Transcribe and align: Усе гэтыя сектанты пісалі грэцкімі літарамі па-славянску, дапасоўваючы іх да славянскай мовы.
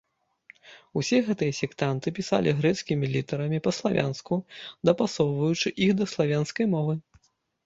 Усе 1.01 1.17
гэтыя 1.27 1.53
сектанты 1.57 2.13
пісалі 2.19 2.49
грэцкімі 2.61 3.09
літарамі 3.17 3.59
па-славянску, 3.69 4.33
дапасоўваючы 4.91 5.75
іх 5.91 5.95
да 6.03 6.11
славянскай 6.17 6.65
мовы. 6.75 6.93